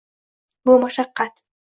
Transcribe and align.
Bu 0.65 0.79
mashaqqat 0.87 1.45